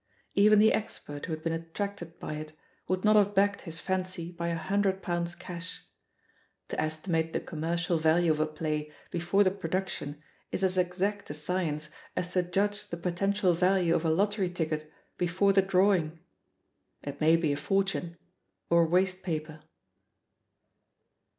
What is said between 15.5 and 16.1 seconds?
the draw